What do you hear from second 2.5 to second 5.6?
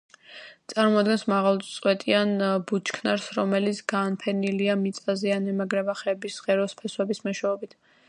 ბუჩქნარს, რომელიც განფენილია მიწაზე ან